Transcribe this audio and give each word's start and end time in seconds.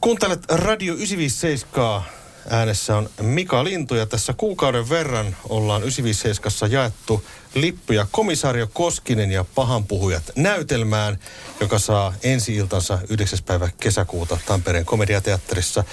Kuuntelet 0.00 0.44
Radio 0.50 0.94
957. 0.94 2.02
Äänessä 2.50 2.96
on 2.96 3.10
Mika 3.20 3.64
Lintu 3.64 3.94
ja 3.94 4.06
tässä 4.06 4.32
kuukauden 4.32 4.88
verran 4.88 5.36
ollaan 5.48 5.82
957 5.82 6.72
jaettu 6.72 7.24
lippuja 7.54 8.06
Komisario 8.10 8.66
Koskinen 8.72 9.30
ja 9.30 9.44
Pahanpuhujat 9.54 10.22
näytelmään, 10.36 11.18
joka 11.60 11.78
saa 11.78 12.14
ensi-iltansa 12.22 12.98
9. 13.08 13.38
päivä 13.46 13.68
kesäkuuta 13.80 14.38
Tampereen 14.46 14.84
komediateatterissa. 14.84 15.84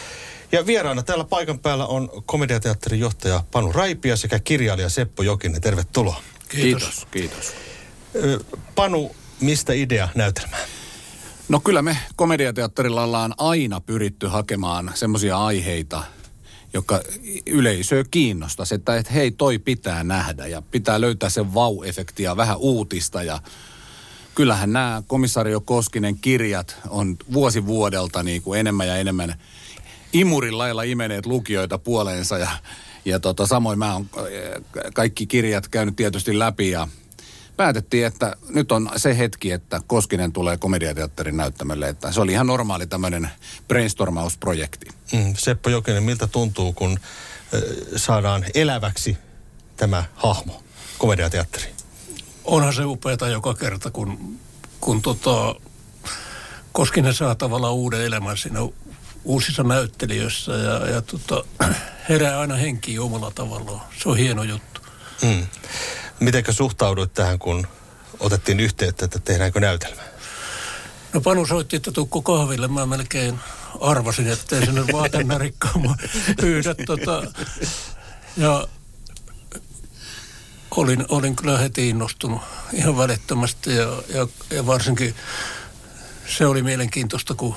Ja 0.51 0.65
vieraana 0.65 1.03
täällä 1.03 1.23
paikan 1.23 1.59
päällä 1.59 1.85
on 1.85 2.09
komediateatterin 2.25 2.99
johtaja 2.99 3.43
Panu 3.51 3.71
Raipia 3.71 4.15
sekä 4.15 4.39
kirjailija 4.39 4.89
Seppo 4.89 5.23
Jokinen. 5.23 5.61
Tervetuloa. 5.61 6.21
Kiitos. 6.49 7.07
Kiitos. 7.11 7.53
Panu, 8.75 9.15
mistä 9.41 9.73
idea 9.73 10.09
näytelmään? 10.15 10.76
No 11.49 11.59
kyllä 11.59 11.81
me 11.81 11.97
komediateatterilla 12.15 13.03
ollaan 13.03 13.33
aina 13.37 13.81
pyritty 13.81 14.27
hakemaan 14.27 14.91
semmoisia 14.95 15.37
aiheita, 15.37 16.03
joka 16.73 17.01
yleisöä 17.45 18.03
kiinnostaisi, 18.11 18.75
että 18.75 18.95
et 18.95 19.13
hei 19.13 19.31
toi 19.31 19.59
pitää 19.59 20.03
nähdä 20.03 20.47
ja 20.47 20.61
pitää 20.61 21.01
löytää 21.01 21.29
se 21.29 21.41
vau-efekti 21.41 22.23
ja 22.23 22.37
vähän 22.37 22.57
uutista 22.57 23.23
ja 23.23 23.39
kyllähän 24.35 24.73
nämä 24.73 25.03
komisario 25.07 25.61
Koskinen 25.61 26.17
kirjat 26.17 26.75
on 26.89 27.17
vuosi 27.33 27.65
vuodelta 27.65 28.23
niin 28.23 28.41
kuin 28.41 28.59
enemmän 28.59 28.87
ja 28.87 28.95
enemmän 28.95 29.35
imurin 30.13 30.57
lailla 30.57 30.83
imeneet 30.83 31.25
lukijoita 31.25 31.77
puoleensa 31.77 32.37
ja, 32.37 32.49
ja 33.05 33.19
tota, 33.19 33.47
samoin 33.47 33.79
mä 33.79 33.93
oon 33.93 34.09
kaikki 34.93 35.27
kirjat 35.27 35.67
käynyt 35.67 35.95
tietysti 35.95 36.39
läpi 36.39 36.69
ja 36.69 36.87
päätettiin, 37.57 38.05
että 38.05 38.35
nyt 38.49 38.71
on 38.71 38.89
se 38.95 39.17
hetki, 39.17 39.51
että 39.51 39.81
Koskinen 39.87 40.33
tulee 40.33 40.57
komediateatterin 40.57 41.37
näyttämölle. 41.37 41.89
Että 41.89 42.11
se 42.11 42.21
oli 42.21 42.31
ihan 42.31 42.47
normaali 42.47 42.87
tämmöinen 42.87 43.29
brainstormausprojekti. 43.67 44.85
Mm, 45.13 45.33
Seppo 45.37 45.69
Jokinen, 45.69 46.03
miltä 46.03 46.27
tuntuu, 46.27 46.73
kun 46.73 46.91
äh, 46.91 47.61
saadaan 47.95 48.45
eläväksi 48.53 49.17
tämä 49.77 50.03
hahmo 50.15 50.63
komediateatteriin? 50.97 51.75
Onhan 52.43 52.73
se 52.73 52.85
upeata 52.85 53.27
joka 53.27 53.53
kerta, 53.53 53.91
kun, 53.91 54.39
kun 54.81 55.01
tota, 55.01 55.55
Koskinen 56.71 57.13
saa 57.13 57.35
tavallaan 57.35 57.73
uuden 57.73 58.01
elämän 58.01 58.37
siinä 58.37 58.59
uusissa 59.23 59.63
näyttelijöissä 59.63 60.51
ja, 60.51 60.87
ja 60.87 61.01
tota, 61.01 61.43
herää 62.09 62.39
aina 62.39 62.55
henki 62.55 62.99
omalla 62.99 63.31
tavallaan. 63.31 63.81
Se 64.03 64.09
on 64.09 64.17
hieno 64.17 64.43
juttu. 64.43 64.81
Mm. 65.21 65.47
Mitenkä 66.19 66.51
suhtauduit 66.51 67.13
tähän, 67.13 67.39
kun 67.39 67.67
otettiin 68.19 68.59
yhteyttä, 68.59 69.05
että 69.05 69.19
tehdäänkö 69.19 69.59
näytelmä? 69.59 70.01
No 71.13 71.21
Panu 71.21 71.45
soitti, 71.45 71.75
että 71.75 71.91
tukko 71.91 72.21
kahville. 72.21 72.67
Mä 72.67 72.85
melkein 72.85 73.39
arvasin, 73.81 74.27
että 74.27 74.55
ei 74.55 74.65
sinne 74.65 74.85
vaatennarikkaa 74.93 75.95
pyydä. 76.41 76.75
Tota, 76.85 77.23
ja 78.37 78.67
olin, 80.75 81.05
olin 81.09 81.35
kyllä 81.35 81.57
heti 81.57 81.89
innostunut 81.89 82.41
ihan 82.73 82.97
välittömästi 82.97 83.75
ja, 83.75 84.01
ja, 84.13 84.27
ja 84.49 84.65
varsinkin 84.65 85.15
se 86.37 86.45
oli 86.45 86.61
mielenkiintoista, 86.63 87.35
kun 87.35 87.55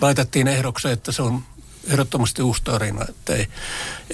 laitettiin 0.00 0.48
ehdokseen, 0.48 0.92
että 0.92 1.12
se 1.12 1.22
on 1.22 1.42
ehdottomasti 1.88 2.42
uusi 2.42 2.62
tarina, 2.64 3.04
että 3.08 3.34
ei, 3.34 3.46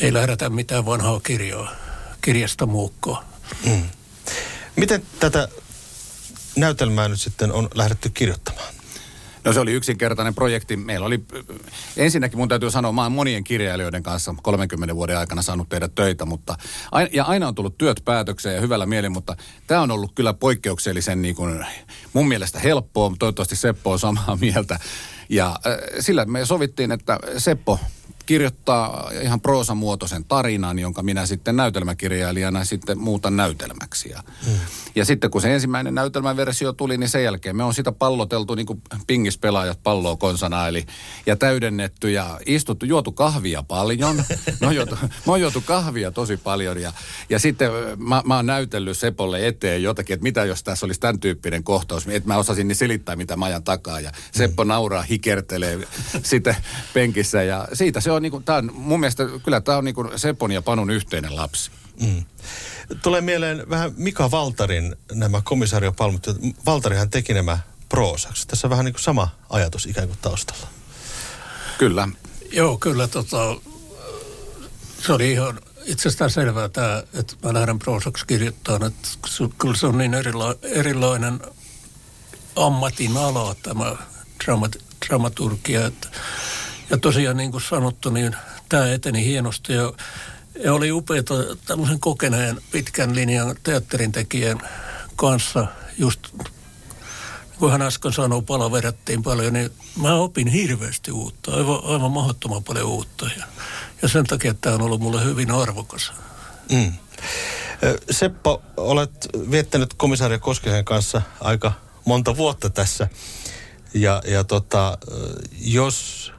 ei 0.00 0.12
lähdetä 0.12 0.50
mitään 0.50 0.86
vanhaa 0.86 1.20
kirjaa 1.20 1.88
kirjasta 2.22 2.66
muukkoa. 2.66 3.24
Mm. 3.66 3.83
Miten 4.77 5.02
tätä 5.20 5.48
näytelmää 6.56 7.08
nyt 7.08 7.20
sitten 7.20 7.52
on 7.52 7.69
lähdetty 7.75 8.10
kirjoittamaan? 8.10 8.78
No 9.44 9.52
se 9.52 9.60
oli 9.60 9.72
yksinkertainen 9.72 10.34
projekti. 10.34 10.77
Meillä 10.77 11.06
oli, 11.06 11.25
ensinnäkin 11.97 12.38
mun 12.38 12.48
täytyy 12.48 12.70
sanoa, 12.70 12.92
mä 12.92 13.02
oon 13.02 13.12
monien 13.12 13.44
kirjailijoiden 13.44 14.02
kanssa 14.02 14.34
30 14.42 14.94
vuoden 14.94 15.19
aikana 15.19 15.42
saanut 15.42 15.69
tehdä 15.69 15.88
töitä, 15.88 16.25
mutta, 16.25 16.56
ja 17.12 17.25
aina 17.25 17.48
on 17.48 17.54
tullut 17.54 17.78
työt 17.78 18.03
päätökseen 18.04 18.54
ja 18.54 18.60
hyvällä 18.60 18.87
mielin, 18.87 19.12
mutta 19.12 19.37
tämä 19.66 19.81
on 19.81 19.91
ollut 19.91 20.12
kyllä 20.15 20.34
poikkeuksellisen 20.34 21.22
niin 21.22 21.34
kuin, 21.34 21.66
mun 22.12 22.28
mielestä 22.28 22.59
helppoa, 22.59 23.12
toivottavasti 23.19 23.56
Seppo 23.56 23.92
on 23.92 23.98
samaa 23.98 24.38
mieltä. 24.41 24.78
Ja 25.28 25.48
äh, 25.48 25.78
sillä 26.00 26.25
me 26.25 26.47
sovittiin, 26.47 26.92
että 26.92 27.19
Seppo 27.38 27.81
kirjoittaa 28.28 29.11
ihan 29.22 29.41
proosamuotoisen 29.41 30.25
tarinan, 30.25 30.78
jonka 30.78 31.03
minä 31.03 31.27
sitten 31.27 31.56
näytelmäkirjailijana 31.56 32.65
sitten 32.65 32.99
muutan 32.99 33.37
näytelmäksi. 33.37 34.11
Ja, 34.11 34.22
mm. 34.47 34.53
ja 34.94 35.05
sitten 35.05 35.31
kun 35.31 35.43
se 35.43 35.55
ensimmäinen 35.55 35.94
näytelmäversio 35.94 36.72
tuli, 36.72 36.99
niin 36.99 37.09
sen 37.09 37.25
jälkeen 37.25 37.56
me 37.56 37.65
on 37.65 37.75
sitä 37.75 37.93
palloteltu 37.93 38.55
niin 38.55 38.66
kuin 38.66 38.83
pingispelaajat 39.06 39.83
palloa 39.83 40.16
konsana, 40.16 40.69
eli 40.69 40.87
ja 41.27 41.37
täydennetty 41.37 42.11
ja 42.11 42.41
istuttu, 42.47 42.87
juotu 42.87 43.12
kahvia 43.12 43.62
paljon. 43.62 44.25
on 44.66 44.77
juotu, 44.77 44.99
on 45.27 45.41
juotu 45.41 45.60
kahvia 45.60 46.10
tosi 46.10 46.37
paljon 46.37 46.81
ja, 46.81 46.93
ja 47.31 47.39
sitten 47.39 47.71
mä, 47.99 48.22
mä 48.25 48.37
oon 48.37 48.47
näytellyt 48.47 48.99
Sepolle 48.99 49.47
eteen 49.47 49.83
jotakin, 49.83 50.15
että 50.15 50.22
mitä 50.22 50.45
jos 50.45 50.62
tässä 50.62 50.87
olisi 50.87 51.00
tämän 51.00 51.21
tyyppinen 51.21 51.65
kohtaus, 51.65 52.06
että 52.09 52.28
mä 52.28 52.37
osasin 52.37 52.69
niin 52.69 52.77
selittää, 52.77 53.16
mitä 53.16 53.37
mä 53.37 53.45
ajan 53.45 53.65
takaa. 53.65 54.00
Ja 54.00 54.12
Seppo 54.33 54.65
mm. 54.65 54.69
nauraa, 54.69 55.03
hikertelee 55.03 55.78
sitten 56.22 56.56
penkissä 56.95 57.43
ja 57.43 57.69
siitä 57.72 58.00
se 58.00 58.10
on 58.10 58.17
on, 58.18 58.22
niin 58.22 58.30
kuin, 58.30 58.44
tämä 58.44 58.58
on 58.58 58.70
mun 58.74 59.00
mielestä, 59.00 59.24
kyllä 59.44 59.60
tämä 59.60 59.78
on 59.78 59.84
niin 59.84 59.94
kuin 59.94 60.18
Sepon 60.18 60.52
ja 60.52 60.62
Panun 60.62 60.90
yhteinen 60.90 61.36
lapsi. 61.36 61.70
Mm. 62.00 62.24
Tulee 63.02 63.20
mieleen 63.20 63.70
vähän 63.70 63.92
Mika 63.96 64.30
Valtarin 64.30 64.96
nämä 65.12 65.40
komisariopalmut. 65.44 66.26
Valtarihan 66.66 67.10
teki 67.10 67.34
nämä 67.34 67.58
proosaksi. 67.88 68.48
Tässä 68.48 68.66
on 68.66 68.70
vähän 68.70 68.84
niin 68.84 68.92
kuin 68.92 69.02
sama 69.02 69.28
ajatus 69.50 69.86
ikään 69.86 70.08
kuin 70.08 70.18
taustalla. 70.22 70.66
Kyllä. 71.78 72.08
Joo, 72.52 72.78
kyllä 72.78 73.08
tota, 73.08 73.56
se 75.06 75.12
oli 75.12 75.32
ihan 75.32 75.60
itsestään 75.84 76.30
selvää 76.30 76.68
tämä, 76.68 77.02
että 77.14 77.34
mä 77.42 77.54
lähden 77.54 77.78
proosaksi 77.78 78.26
kirjoittamaan. 78.26 78.86
Että 78.86 79.08
kyllä 79.58 79.76
se 79.76 79.86
on 79.86 79.98
niin 79.98 80.14
erila- 80.14 80.58
erilainen 80.62 81.40
ammatin 82.56 83.16
ala 83.16 83.56
tämä 83.62 83.96
dramat- 84.44 84.82
dramaturgia, 85.08 85.86
että 85.86 86.08
ja 86.91 86.99
tosiaan 86.99 87.37
niin 87.37 87.50
kuin 87.50 87.62
sanottu, 87.62 88.10
niin 88.10 88.37
tämä 88.69 88.93
eteni 88.93 89.25
hienosti 89.25 89.72
ja, 89.72 89.93
oli 90.72 90.93
upeaa 90.93 91.22
tämmöisen 91.66 92.00
kokeneen 92.00 92.60
pitkän 92.72 93.15
linjan 93.15 93.56
teatterin 93.62 94.12
tekijän 94.12 94.60
kanssa 95.16 95.66
just 95.98 96.21
kun 97.59 97.72
hän 97.72 97.82
äsken 97.82 98.12
sanoi, 98.12 98.43
palaverattiin 98.43 99.22
paljon, 99.22 99.53
niin 99.53 99.71
mä 99.97 100.15
opin 100.15 100.48
hirveästi 100.48 101.12
uutta, 101.12 101.54
aivan, 101.54 101.81
aivan 101.84 102.10
mahdottoman 102.10 102.65
paljon 102.65 102.87
uutta. 102.87 103.31
Ja, 103.38 103.44
ja 104.03 104.09
sen 104.09 104.25
takia 104.25 104.54
tämä 104.54 104.75
on 104.75 104.82
ollut 104.82 105.00
mulle 105.00 105.25
hyvin 105.25 105.50
arvokas. 105.50 106.12
Mm. 106.72 106.93
Seppo, 108.10 108.62
olet 108.77 109.28
viettänyt 109.50 109.94
komisaria 109.94 110.38
Koskisen 110.38 110.84
kanssa 110.84 111.22
aika 111.41 111.72
monta 112.04 112.37
vuotta 112.37 112.71
tässä. 112.71 113.09
Ja, 113.94 114.22
ja 114.25 114.44
tota, 114.44 114.98
jos 115.60 116.32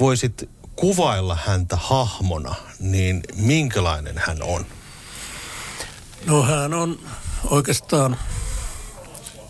voisit 0.00 0.50
kuvailla 0.76 1.38
häntä 1.46 1.76
hahmona, 1.76 2.54
niin 2.80 3.22
minkälainen 3.34 4.14
hän 4.26 4.42
on? 4.42 4.66
No 6.26 6.42
hän 6.42 6.74
on 6.74 6.98
oikeastaan 7.44 8.16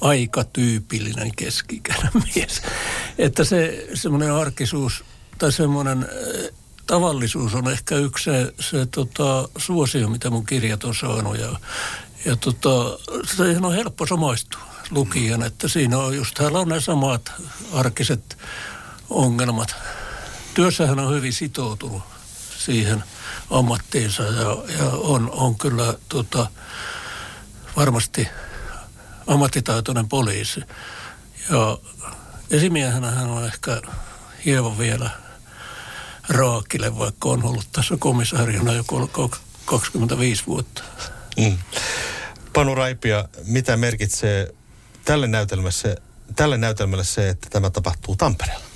aika 0.00 0.44
tyypillinen 0.44 1.30
keskikäinen 1.36 2.12
mies. 2.34 2.62
Että 3.18 3.44
se 3.44 3.86
semmoinen 3.94 4.32
arkisuus 4.32 5.04
tai 5.38 5.52
semmoinen 5.52 6.08
tavallisuus 6.86 7.54
on 7.54 7.70
ehkä 7.70 7.96
yksi 7.96 8.24
se, 8.24 8.54
se 8.60 8.86
tota, 8.86 9.48
suosio, 9.58 10.08
mitä 10.08 10.30
mun 10.30 10.46
kirjat 10.46 10.84
on 10.84 10.94
saanut. 10.94 11.38
Ja, 11.38 11.56
ja 12.24 12.36
tota, 12.36 12.98
se 13.36 13.42
on 13.62 13.74
helppo 13.74 14.06
samaistua 14.06 14.60
lukijan, 14.90 15.42
että 15.42 15.68
siinä 15.68 15.98
on 15.98 16.16
just, 16.16 16.34
täällä 16.34 16.58
on 16.58 16.68
ne 16.68 16.80
samat 16.80 17.32
arkiset 17.72 18.38
ongelmat 19.10 19.76
työssähän 20.58 20.98
on 20.98 21.14
hyvin 21.14 21.32
sitoutunut 21.32 22.02
siihen 22.58 23.04
ammattiinsa 23.50 24.22
ja, 24.22 24.56
ja 24.78 24.84
on, 24.90 25.30
on 25.30 25.58
kyllä 25.58 25.94
tota, 26.08 26.46
varmasti 27.76 28.28
ammattitaitoinen 29.26 30.08
poliisi. 30.08 30.60
Ja 31.50 31.78
esimiehenä 32.50 33.10
hän 33.10 33.28
on 33.28 33.44
ehkä 33.44 33.82
hieman 34.44 34.78
vielä 34.78 35.10
raakille, 36.28 36.98
vaikka 36.98 37.28
on 37.28 37.44
ollut 37.44 37.66
tässä 37.72 37.96
komissaariona 37.98 38.72
jo 38.72 38.84
25 39.64 40.46
vuotta. 40.46 40.82
Mm. 41.36 41.58
Panu 42.52 42.74
Raipia, 42.74 43.28
mitä 43.44 43.76
merkitsee 43.76 44.54
tälle 45.04 45.26
näytelmälle, 45.26 45.96
tälle 46.36 46.58
näytelmälle 46.58 47.04
se, 47.04 47.28
että 47.28 47.50
tämä 47.50 47.70
tapahtuu 47.70 48.16
Tampereella? 48.16 48.67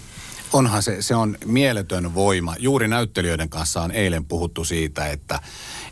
Onhan 0.53 0.83
se, 0.83 1.03
se 1.03 1.15
on 1.15 1.39
mieletön 1.45 2.15
voima. 2.15 2.57
Juuri 2.59 2.89
näyttelijöiden 2.89 3.49
kanssa 3.49 3.83
on 3.83 3.91
eilen 3.91 4.25
puhuttu 4.25 4.65
siitä, 4.65 5.07
että, 5.07 5.41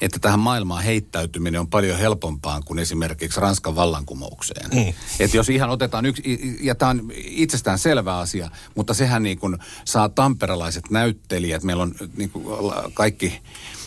että 0.01 0.19
tähän 0.19 0.41
maailmaan 0.41 0.85
heittäytyminen 0.85 1.61
on 1.61 1.69
paljon 1.69 1.99
helpompaa 1.99 2.61
kuin 2.61 2.79
esimerkiksi 2.79 3.41
Ranskan 3.41 3.77
vallankumoukseen. 3.77 4.71
Mm. 4.71 4.95
Että 5.21 5.37
jos 5.37 5.49
ihan 5.49 5.71
otetaan 5.71 6.07
yksi, 6.07 6.59
ja 6.61 6.75
tämä 6.75 6.91
on 6.91 7.13
itsestään 7.15 7.79
selvä 7.79 8.19
asia, 8.19 8.51
mutta 8.75 8.95
sehän 8.95 9.23
niin 9.23 9.39
kuin 9.39 9.59
saa 9.85 10.09
tamperelaiset 10.09 10.91
näyttelijät, 10.91 11.63
meillä 11.63 11.83
on 11.83 11.95
niin 12.17 12.31
kuin 12.31 12.73
kaikki 12.95 13.41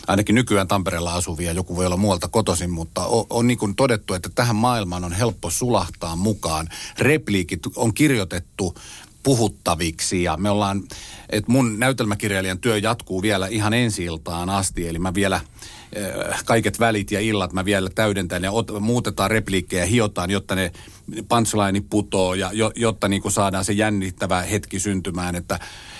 ainakin 0.06 0.34
nykyään 0.34 0.68
Tampereella 0.68 1.14
asuvia, 1.14 1.52
joku 1.52 1.76
voi 1.76 1.86
olla 1.86 1.96
muualta 1.96 2.28
kotoisin, 2.28 2.70
mutta 2.70 3.06
on, 3.06 3.26
on 3.30 3.46
niin 3.46 3.58
kuin 3.58 3.76
todettu, 3.76 4.14
että 4.14 4.30
tähän 4.34 4.56
maailmaan 4.56 5.04
on 5.04 5.12
helppo 5.12 5.50
sulahtaa 5.50 6.16
mukaan. 6.16 6.68
Repliikit 6.98 7.62
on 7.76 7.94
kirjoitettu 7.94 8.74
puhuttaviksi. 9.24 10.22
Ja 10.22 10.36
me 10.36 10.50
ollaan, 10.50 10.82
että 11.30 11.52
mun 11.52 11.78
näytelmäkirjailijan 11.78 12.58
työ 12.58 12.78
jatkuu 12.78 13.22
vielä 13.22 13.46
ihan 13.46 13.74
ensi 13.74 14.04
iltaan 14.04 14.50
asti, 14.50 14.88
eli 14.88 14.98
mä 14.98 15.14
vielä 15.14 15.40
eh, 15.92 16.44
kaiket 16.44 16.80
välit 16.80 17.10
ja 17.10 17.20
illat 17.20 17.52
mä 17.52 17.64
vielä 17.64 17.90
täydentän 17.94 18.44
ja 18.44 18.52
ot, 18.52 18.80
muutetaan 18.80 19.30
repliikkejä, 19.30 19.86
hiotaan, 19.86 20.30
jotta 20.30 20.54
ne 20.54 20.72
punchline 21.28 21.82
putoo 21.90 22.34
ja 22.34 22.50
jo, 22.52 22.72
jotta 22.76 23.08
niin 23.08 23.30
saadaan 23.30 23.64
se 23.64 23.72
jännittävä 23.72 24.42
hetki 24.42 24.80
syntymään, 24.80 25.34
että 25.34 25.58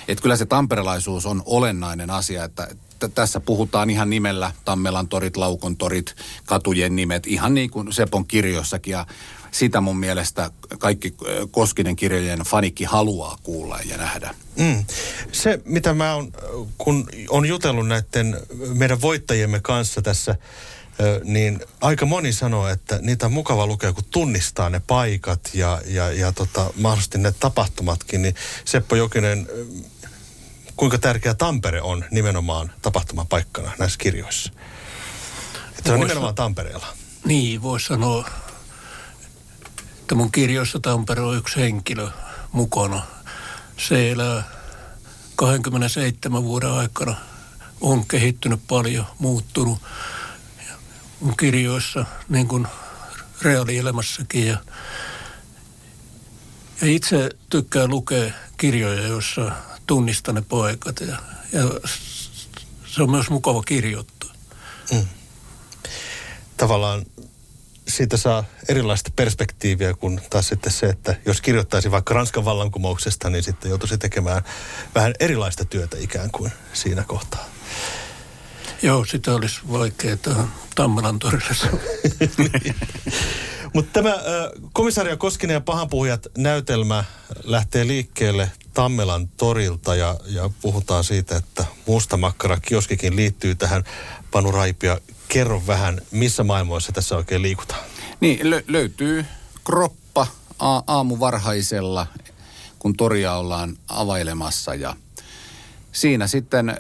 että 0.09 0.23
kyllä 0.23 0.37
se 0.37 0.47
tamperelaisuus 0.47 1.27
on 1.27 1.43
olennainen 1.47 2.11
asia, 2.11 2.45
että 2.45 2.69
tässä 3.15 3.41
puhutaan 3.41 3.91
ihan 3.91 4.11
nimellä 4.11 4.53
Tammelan 4.65 5.09
torit, 5.09 5.37
Laukon 5.37 5.77
torit, 5.77 6.15
katujen 6.45 6.97
nimet, 6.97 7.27
ihan 7.27 7.55
niin 7.55 7.71
kuin 7.71 7.93
Sepon 7.93 8.27
kirjossakin. 8.27 8.93
Ja 8.93 9.07
sitä 9.51 9.81
mun 9.81 9.97
mielestä 9.97 10.51
kaikki 10.79 11.15
Koskinen 11.51 11.97
kirjojen 11.97 12.41
fanikki 12.41 12.85
haluaa 12.85 13.39
kuulla 13.43 13.79
ja 13.85 13.97
nähdä. 13.97 14.35
Mm. 14.57 14.85
Se, 15.33 15.61
mitä 15.65 15.95
mä 15.95 16.15
on, 16.15 16.33
kun 16.79 17.09
on 17.29 17.47
jutellut 17.47 17.89
näiden 17.89 18.41
meidän 18.75 19.01
voittajiemme 19.01 19.61
kanssa 19.61 20.03
tässä, 20.03 20.37
niin 21.25 21.61
aika 21.81 22.07
moni 22.07 22.33
sanoo, 22.33 22.69
että 22.69 22.99
niitä 23.03 23.27
on 23.27 23.33
mukava 23.33 23.67
lukea, 23.67 23.93
kun 23.93 24.05
tunnistaa 24.11 24.71
ne 24.71 24.83
paikat 24.87 25.51
ja, 25.55 25.83
ja, 25.87 26.13
ja 26.13 26.33
tota, 26.33 26.71
mahdollisesti 26.77 27.19
ne 27.19 27.33
tapahtumatkin. 27.41 28.23
Niin 28.23 28.35
Seppo 28.65 28.97
Jokinen, 28.97 29.49
kuinka 30.77 30.99
tärkeä 30.99 31.35
Tampere 31.35 31.83
on 31.83 32.05
nimenomaan 32.11 32.73
tapahtumapaikkana 32.83 33.73
näissä 33.79 33.99
kirjoissa? 33.99 34.53
Että 35.69 35.83
se 35.85 35.93
on 35.93 36.01
nimenomaan 36.01 36.35
Tampereella. 36.35 36.87
Niin, 37.25 37.63
voisi 37.63 37.87
sanoa, 37.87 38.29
että 40.01 40.15
mun 40.15 40.33
kirjoissa 40.33 40.81
Tampere 40.81 41.21
on 41.21 41.37
yksi 41.37 41.61
henkilö 41.61 42.09
mukana. 42.53 43.03
Se 43.77 44.11
elää 44.11 44.43
27 45.37 46.45
vuoden 46.45 46.71
aikana, 46.71 47.17
on 47.81 48.07
kehittynyt 48.07 48.61
paljon, 48.69 49.07
muuttunut. 49.19 49.79
Mun 51.21 51.37
kirjoissa, 51.37 52.07
niin 52.29 52.49
kuin 52.49 52.67
reaalielämässäkin. 53.43 54.47
Ja, 54.47 54.59
ja 56.81 56.87
itse 56.87 57.31
tykkään 57.51 57.91
lukea 57.91 58.33
kirjoja, 58.57 59.07
joissa 59.07 59.53
tunnistan 59.87 60.35
ne 60.35 60.43
paikat 60.43 61.01
ja, 61.01 61.17
ja 61.53 61.63
se 62.87 63.03
on 63.03 63.11
myös 63.11 63.31
mukava 63.31 63.63
kirjoittaa. 63.63 64.31
Mm. 64.93 65.07
Tavallaan 66.57 67.07
siitä 67.89 68.17
saa 68.17 68.45
erilaista 68.69 69.11
perspektiiviä 69.17 69.95
kuin 69.95 70.21
taas 70.31 70.49
sitten 70.49 70.73
se, 70.73 70.87
että 70.87 71.17
jos 71.27 71.41
kirjoittaisi 71.41 71.91
vaikka 71.91 72.15
Ranskan 72.15 72.45
vallankumouksesta, 72.45 73.31
niin 73.31 73.43
sitten 73.43 73.69
joutuisi 73.69 73.99
tekemään 73.99 74.43
vähän 74.95 75.15
erilaista 75.21 75.65
työtä 75.65 75.97
ikään 76.01 76.31
kuin 76.31 76.53
siinä 76.73 77.05
kohtaa. 77.05 77.45
Joo, 78.83 79.05
sitä 79.05 79.35
olisi 79.35 79.61
vaikea 79.73 80.17
Tammelan 80.75 81.19
torilla. 81.19 81.49
Mutta 83.75 83.93
tämä 83.93 84.11
äh, 84.11 84.21
komisario 84.73 85.17
Koskinen 85.17 85.55
ja 85.55 85.61
pahanpuhujat 85.61 86.27
näytelmä 86.39 87.05
lähtee 87.45 87.87
liikkeelle 87.87 88.51
Tammelan 88.75 89.29
torilta 89.29 89.95
ja, 89.95 90.17
ja 90.27 90.51
puhutaan 90.63 91.05
siitä, 91.05 91.37
että 91.37 91.65
musta 91.87 92.17
makkara 92.17 92.61
kioskikin 92.61 93.17
liittyy 93.17 93.55
tähän. 93.55 93.85
Panu 94.31 94.53
Raipia, 94.53 94.99
kerro 95.29 95.63
vähän, 95.67 96.01
missä 96.11 96.45
maailmoissa 96.45 96.93
tässä 96.93 97.17
oikein 97.17 97.43
liikutaan? 97.43 97.81
Niin, 98.21 98.41
lö- 98.41 98.65
löytyy 98.67 99.25
kroppa 99.65 100.27
a- 100.59 100.83
aamu 100.87 101.21
varhaisella, 101.21 102.07
kun 102.79 102.97
toria 102.97 103.35
ollaan 103.35 103.77
availemassa 103.89 104.75
ja 104.75 104.97
siinä 105.93 106.27
sitten 106.27 106.69
äh, 106.69 106.79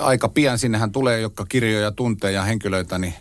aika 0.00 0.28
pian 0.28 0.58
sinnehän 0.58 0.92
tulee, 0.92 1.20
jotka 1.20 1.46
kirjoja 1.46 1.90
tuntee 1.90 2.32
ja 2.32 2.42
henkilöitä, 2.42 2.98
niin 2.98 3.14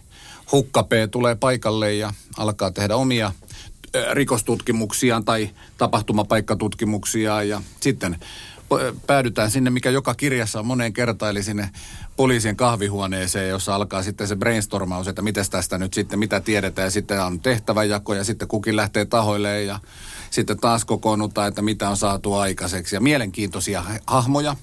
hukkapee 0.51 1.07
tulee 1.07 1.35
paikalle 1.35 1.93
ja 1.93 2.13
alkaa 2.37 2.71
tehdä 2.71 2.95
omia 2.95 3.31
rikostutkimuksia 4.11 5.21
tai 5.25 5.49
tapahtumapaikkatutkimuksia 5.77 7.43
ja 7.43 7.61
sitten 7.79 8.19
päädytään 9.07 9.51
sinne, 9.51 9.69
mikä 9.69 9.89
joka 9.89 10.15
kirjassa 10.15 10.59
on 10.59 10.65
moneen 10.65 10.93
kertaan, 10.93 11.31
eli 11.31 11.43
sinne 11.43 11.69
poliisien 12.15 12.55
kahvihuoneeseen, 12.55 13.49
jossa 13.49 13.75
alkaa 13.75 14.03
sitten 14.03 14.27
se 14.27 14.35
brainstormaus, 14.35 15.07
että 15.07 15.21
miten 15.21 15.45
tästä 15.49 15.77
nyt 15.77 15.93
sitten, 15.93 16.19
mitä 16.19 16.39
tiedetään, 16.39 16.85
ja 16.85 16.91
sitten 16.91 17.21
on 17.21 17.39
tehtäväjako, 17.39 18.13
ja 18.13 18.23
sitten 18.23 18.47
kukin 18.47 18.75
lähtee 18.75 19.05
tahoille, 19.05 19.63
ja 19.63 19.79
sitten 20.29 20.59
taas 20.59 20.85
kokoonnutaan, 20.85 21.47
että 21.47 21.61
mitä 21.61 21.89
on 21.89 21.97
saatu 21.97 22.33
aikaiseksi, 22.33 22.95
ja 22.95 23.01
mielenkiintoisia 23.01 23.83
hahmoja. 24.07 24.55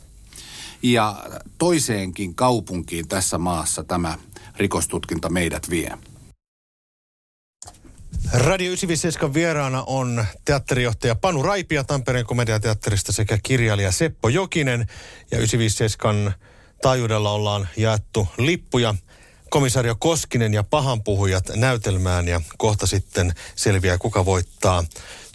Ja 0.83 1.25
toiseenkin 1.59 2.35
kaupunkiin 2.35 3.09
tässä 3.09 3.39
maassa 3.39 3.85
tämä 3.85 4.19
rikostutkinta 4.57 5.29
meidät 5.29 5.71
vie. 5.71 5.99
Radio 8.33 8.67
957 8.67 9.35
vieraana 9.35 9.85
on 9.87 10.25
teatterijohtaja 10.45 11.15
Panu 11.15 11.43
Raipia 11.43 11.85
Tampereen 11.85 12.27
komediateatterista 12.27 13.13
sekä 13.13 13.39
kirjailija 13.43 13.93
Seppo 13.93 14.29
Jokinen. 14.29 14.81
Ja 15.31 15.39
957 15.39 16.35
taajuudella 16.83 17.31
ollaan 17.31 17.69
jaettu 17.77 18.29
lippuja 18.39 18.95
komisario 19.51 19.95
Koskinen 19.95 20.55
ja 20.55 20.63
pahanpuhujat 20.63 21.45
näytelmään 21.57 22.29
ja 22.29 22.41
kohta 22.59 22.87
sitten 22.87 23.33
selviää 23.55 23.99
kuka 23.99 24.25
voittaa 24.25 24.85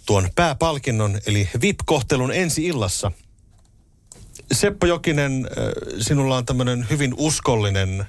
tuon 0.06 0.28
pääpalkinnon 0.34 1.18
eli 1.26 1.48
VIP-kohtelun 1.60 2.32
ensi 2.32 2.66
illassa. 2.66 3.12
Seppo 4.52 4.86
Jokinen, 4.86 5.48
sinulla 6.00 6.36
on 6.36 6.46
tämmöinen 6.46 6.86
hyvin 6.90 7.14
uskollinen 7.16 8.06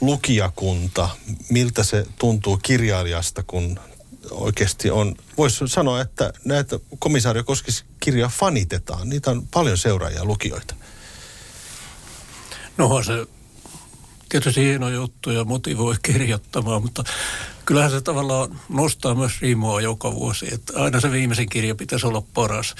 lukijakunta, 0.00 1.08
miltä 1.48 1.82
se 1.82 2.06
tuntuu 2.18 2.56
kirjailijasta, 2.62 3.42
kun 3.42 3.80
oikeasti 4.30 4.90
on, 4.90 5.14
voisi 5.38 5.68
sanoa, 5.68 6.00
että 6.00 6.32
näitä 6.44 6.80
komissaario 6.98 7.44
Koskis 7.44 7.84
kirja 8.00 8.28
fanitetaan. 8.28 9.08
Niitä 9.08 9.30
on 9.30 9.46
paljon 9.46 9.78
seuraajia 9.78 10.24
lukijoita. 10.24 10.74
No 12.76 13.02
se 13.02 13.26
tietysti 14.28 14.60
hieno 14.60 14.88
juttu 14.88 15.30
ja 15.30 15.44
motivoi 15.44 15.94
kirjoittamaan, 16.02 16.82
mutta 16.82 17.04
kyllähän 17.66 17.90
se 17.90 18.00
tavallaan 18.00 18.60
nostaa 18.68 19.14
myös 19.14 19.40
riimoa 19.40 19.80
joka 19.80 20.14
vuosi. 20.14 20.54
Että 20.54 20.72
aina 20.76 21.00
se 21.00 21.10
viimeisen 21.10 21.48
kirja 21.48 21.74
pitäisi 21.74 22.06
olla 22.06 22.22
paras. 22.34 22.74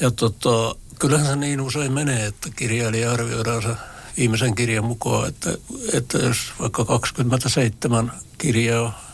Ja 0.00 0.10
tota, 0.10 0.74
kyllähän 0.98 1.26
se 1.26 1.36
niin 1.36 1.60
usein 1.60 1.92
menee, 1.92 2.26
että 2.26 2.48
kirjailija 2.56 3.12
arvioidaan 3.12 3.62
se 3.62 3.68
viimeisen 4.16 4.54
kirjan 4.54 4.84
mukaan, 4.84 5.28
että, 5.28 5.58
että 5.92 6.18
jos 6.18 6.52
vaikka 6.60 6.84
27 6.84 8.12
kirjaa 8.38 9.04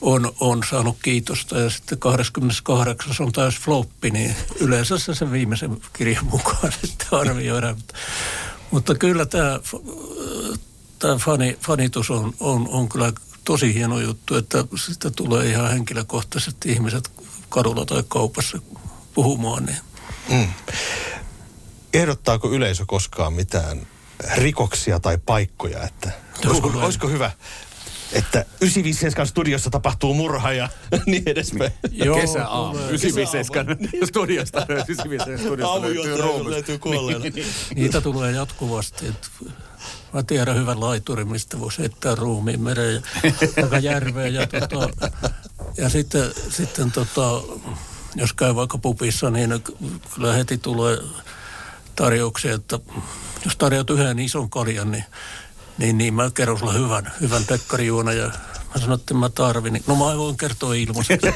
on, 0.00 0.32
on 0.40 0.60
saanut 0.70 0.96
kiitosta 1.02 1.58
ja 1.58 1.70
sitten 1.70 1.98
28 1.98 3.16
on 3.20 3.32
taas 3.32 3.58
floppi, 3.58 4.10
niin 4.10 4.36
yleensä 4.60 4.98
se 4.98 5.14
sen 5.14 5.32
viimeisen 5.32 5.80
kirjan 5.92 6.24
mukaan 6.24 6.72
sitten 6.80 7.06
arvioidaan. 7.10 7.74
Mutta, 7.74 7.94
mutta 8.70 8.94
kyllä 8.94 9.26
tämä, 9.26 9.60
tämä 10.98 11.16
fani, 11.16 11.58
fanitus 11.60 12.10
on, 12.10 12.34
on, 12.40 12.68
on 12.68 12.88
kyllä 12.88 13.12
tosi 13.44 13.74
hieno 13.74 14.00
juttu, 14.00 14.36
että 14.36 14.64
sitten 14.86 15.14
tulee 15.14 15.50
ihan 15.50 15.70
henkilökohtaisesti 15.70 16.72
ihmiset 16.72 17.12
kadulla 17.48 17.86
tai 17.86 18.04
kaupassa 18.08 18.58
puhumaan. 19.14 19.64
Niin. 19.64 19.78
Mm 20.28 20.48
ehdottaako 21.94 22.50
yleisö 22.50 22.84
koskaan 22.86 23.32
mitään 23.32 23.86
rikoksia 24.34 25.00
tai 25.00 25.18
paikkoja, 25.26 25.82
että 25.82 26.10
olisiko, 26.46 26.72
olisiko 26.74 27.08
hyvä 27.08 27.30
että 28.14 28.44
957 28.60 29.26
studiossa 29.26 29.70
tapahtuu 29.70 30.14
murha 30.14 30.52
ja 30.52 30.68
niin 31.06 31.22
edespäin. 31.26 31.72
Joo, 31.90 32.20
Kesäaamu. 32.20 32.78
957 32.78 33.78
studiosta, 34.06 34.66
957 34.68 35.38
studiosta 35.38 35.82
löytyy 35.82 36.16
ruumis. 36.16 36.46
löytyy 36.46 36.78
niin, 37.20 37.34
niin. 37.34 37.46
Niitä 37.74 38.00
tulee 38.00 38.32
jatkuvasti. 38.32 39.08
Että 39.08 39.28
mä 40.12 40.22
tiedän 40.22 40.56
hyvän 40.56 40.80
laiturin, 40.80 41.28
mistä 41.28 41.60
voisi 41.60 41.78
heittää 41.78 42.14
ruumiin 42.14 42.60
mereen 42.60 43.02
ja 43.72 43.78
järveen. 43.92 44.34
Ja, 44.34 44.46
tota, 44.46 45.10
ja 45.76 45.88
sitten, 45.88 46.30
sitten 46.48 46.92
tota, 46.92 47.42
jos 48.14 48.32
käy 48.32 48.54
vaikka 48.54 48.78
pupissa, 48.78 49.30
niin 49.30 49.50
kyllä 50.14 50.32
heti 50.32 50.58
tulee 50.58 50.98
tarjouksia, 51.96 52.54
että 52.54 52.78
jos 53.44 53.56
tarjoat 53.56 53.90
yhden 53.90 54.18
ison 54.18 54.50
kaljan, 54.50 54.90
niin, 54.90 55.04
niin, 55.78 55.98
niin 55.98 56.14
mä 56.14 56.30
kerron 56.34 56.58
sulle 56.58 56.74
hyvän, 56.74 57.12
hyvän 57.20 57.44
tekkarijuona 57.44 58.12
ja 58.12 58.30
Mä 58.74 58.80
sanoin, 58.80 59.00
että 59.00 59.14
mä 59.14 59.28
tarvin. 59.28 59.72
Niin, 59.72 59.84
no 59.86 59.94
mä 59.94 60.18
voin 60.18 60.36
kertoa 60.36 60.74
ilmaisesti. 60.74 61.26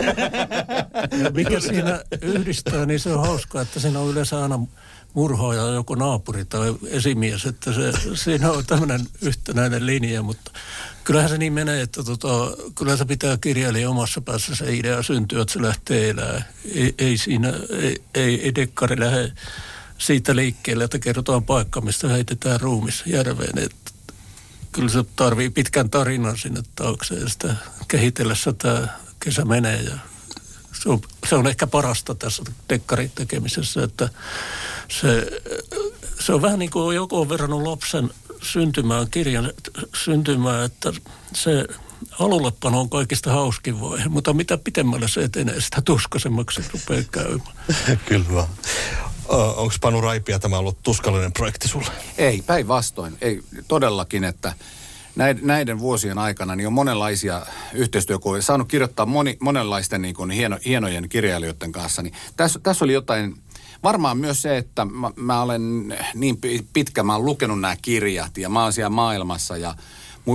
ja 1.22 1.30
mikä 1.34 1.60
siinä 1.60 2.02
yhdistää, 2.22 2.86
niin 2.86 3.00
se 3.00 3.12
on 3.12 3.26
hauskaa, 3.26 3.62
että 3.62 3.80
siinä 3.80 4.00
on 4.00 4.10
yleensä 4.10 4.42
aina 4.42 4.58
murhaaja 5.14 5.66
joku 5.66 5.94
naapuri 5.94 6.44
tai 6.44 6.74
esimies, 6.86 7.46
että 7.46 7.72
se, 7.72 7.92
siinä 8.14 8.50
on 8.50 8.66
tämmöinen 8.66 9.00
yhtenäinen 9.22 9.86
linja, 9.86 10.22
mutta 10.22 10.50
kyllähän 11.04 11.30
se 11.30 11.38
niin 11.38 11.52
menee, 11.52 11.82
että 11.82 12.02
tota, 12.02 12.28
kyllä 12.74 12.96
se 12.96 13.04
pitää 13.04 13.36
kirjailija 13.36 13.90
omassa 13.90 14.20
päässä 14.20 14.54
se 14.54 14.74
idea 14.74 15.02
syntyä, 15.02 15.42
että 15.42 15.52
se 15.52 15.62
lähtee 15.62 16.10
elää. 16.10 16.42
Ei, 16.74 16.94
ei 16.98 17.16
siinä, 17.16 17.52
ei, 17.70 18.02
ei, 18.14 18.42
ei 18.44 18.54
dekkari 18.54 19.00
lähde 19.00 19.32
siitä 19.98 20.36
liikkeelle, 20.36 20.84
että 20.84 20.98
kerrotaan 20.98 21.44
paikka, 21.44 21.80
mistä 21.80 22.08
heitetään 22.08 22.60
ruumis 22.60 23.02
järveen. 23.06 23.58
Et 23.58 23.94
kyllä 24.72 24.88
se 24.88 25.04
tarvii 25.16 25.50
pitkän 25.50 25.90
tarinan 25.90 26.38
sinne 26.38 26.62
taakse 26.76 27.14
ja 27.14 27.28
sitä 27.28 27.54
kehitellessä 27.88 28.52
tämä 28.52 28.88
kesä 29.20 29.44
menee 29.44 29.82
ja 29.82 29.98
se 30.82 30.88
on, 30.88 31.00
se 31.28 31.34
on 31.34 31.46
ehkä 31.46 31.66
parasta 31.66 32.14
tässä 32.14 32.42
dekkarin 32.68 33.12
tekemisessä, 33.14 33.82
että 33.82 34.08
se, 35.00 35.26
se 36.20 36.32
on 36.32 36.42
vähän 36.42 36.58
niin 36.58 36.70
kuin 36.70 36.96
joku 36.96 37.20
on 37.20 37.28
verrannut 37.28 37.62
lapsen 37.62 38.10
syntymään, 38.42 39.10
kirjan 39.10 39.52
syntymään, 40.04 40.64
että 40.64 40.92
se 41.34 41.64
alullepano 42.18 42.80
on 42.80 42.90
kaikista 42.90 43.32
hauskin 43.32 43.80
vaihe, 43.80 44.08
mutta 44.08 44.32
mitä 44.32 44.58
pitemmälle 44.58 45.08
se 45.08 45.22
etenee, 45.22 45.60
sitä 45.60 45.82
tuskaisemmaksi 45.82 46.62
rupeaa 46.72 47.02
käymään. 47.10 47.56
Kyllä 48.08 48.24
vaan. 48.32 48.48
Onko 49.28 49.74
Panu 49.80 50.00
Raipia 50.00 50.38
tämä 50.38 50.58
ollut 50.58 50.82
tuskallinen 50.82 51.32
projekti 51.32 51.68
sulle? 51.68 51.90
Ei, 52.18 52.42
päinvastoin. 52.42 53.18
Ei 53.20 53.42
todellakin, 53.68 54.24
että 54.24 54.52
näiden 55.42 55.78
vuosien 55.78 56.18
aikana 56.18 56.56
niin 56.56 56.66
on 56.66 56.72
monenlaisia 56.72 57.46
yhteistyökuvia. 57.72 58.42
Saanut 58.42 58.68
kirjoittaa 58.68 59.06
moni, 59.06 59.36
monenlaisten 59.40 60.02
niin 60.02 60.14
kuin 60.14 60.30
hieno, 60.30 60.58
hienojen 60.64 61.08
kirjailijoiden 61.08 61.72
kanssa. 61.72 62.02
Niin 62.02 62.14
tässä, 62.36 62.60
tässä 62.62 62.84
oli 62.84 62.92
jotain, 62.92 63.36
varmaan 63.82 64.18
myös 64.18 64.42
se, 64.42 64.56
että 64.56 64.84
mä, 64.84 65.10
mä 65.16 65.42
olen 65.42 65.94
niin 66.14 66.38
pitkä, 66.72 67.02
mä 67.02 67.14
olen 67.14 67.26
lukenut 67.26 67.60
nämä 67.60 67.76
kirjat 67.82 68.38
ja 68.38 68.48
mä 68.48 68.62
olen 68.62 68.72
siellä 68.72 68.90
maailmassa 68.90 69.56
ja 69.56 69.74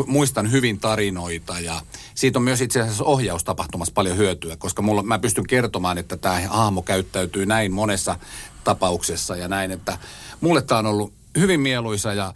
muistan 0.08 0.52
hyvin 0.52 0.80
tarinoita 0.80 1.60
ja 1.60 1.82
siitä 2.16 2.40
on 2.40 2.44
myös 2.44 2.62
itse 2.62 2.82
asiassa 2.82 3.04
ohjaustapahtumassa 3.04 3.94
paljon 3.94 4.18
hyötyä, 4.18 4.58
koska 4.58 4.82
mulla, 4.82 5.04
mä 5.04 5.20
pystyn 5.20 5.48
kertomaan, 5.48 5.98
että 5.98 6.18
tämä 6.18 6.42
hahmo 6.48 6.82
käyttäytyy 6.82 7.46
näin 7.46 7.74
monessa 7.74 8.16
tapauksessa 8.64 9.36
ja 9.36 9.48
näin, 9.48 9.72
että 9.72 9.98
mulle 10.42 10.62
tämä 10.62 10.80
on 10.80 10.86
ollut 10.86 11.14
hyvin 11.38 11.60
mieluisa 11.60 12.14
ja 12.14 12.34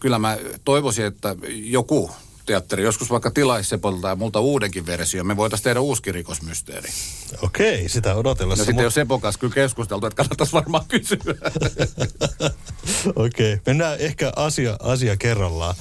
kyllä 0.00 0.18
mä 0.18 0.38
toivoisin, 0.64 1.04
että 1.04 1.36
joku 1.48 2.10
teatteri 2.46 2.82
joskus 2.82 3.10
vaikka 3.10 3.30
tilaisi 3.30 3.68
Sepolta 3.68 4.08
ja 4.08 4.16
multa 4.16 4.40
uudenkin 4.40 4.86
versio. 4.86 5.24
Me 5.24 5.36
voitaisiin 5.36 5.64
tehdä 5.64 5.80
uusi 5.80 6.12
rikosmysteeri. 6.12 6.88
Okei, 7.42 7.88
sitä 7.88 8.14
odotellessa. 8.14 8.62
No 8.62 8.66
sitten 8.66 8.84
jos 8.84 8.94
Sepon 8.94 9.20
kanssa 9.20 9.38
kyllä 9.38 9.54
keskusteltu, 9.54 10.06
että 10.06 10.16
kannattaisi 10.16 10.52
varmaan 10.52 10.84
kysyä. 10.88 11.34
Okei, 13.26 13.60
mennään 13.66 14.00
ehkä 14.00 14.32
asia, 14.36 14.76
asia 14.80 15.16
kerrallaan. 15.16 15.74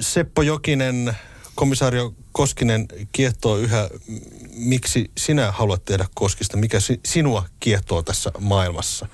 Seppo 0.00 0.42
Jokinen, 0.42 1.16
komisario 1.60 2.14
Koskinen 2.32 2.88
kiehtoo 3.12 3.56
yhä. 3.56 3.88
Miksi 4.52 5.10
sinä 5.18 5.52
haluat 5.52 5.84
tehdä 5.84 6.06
Koskista? 6.14 6.56
Mikä 6.56 6.78
sinua 7.04 7.44
kiehtoo 7.60 8.02
tässä 8.02 8.32
maailmassa? 8.38 9.06